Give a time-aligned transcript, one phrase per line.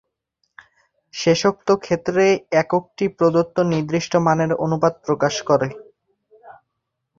[1.13, 2.23] শেষোক্ত ক্ষেত্রে
[2.61, 5.67] এককটি প্রদত্ত নির্দিষ্ট মানের অনুপাত প্রকাশ করে।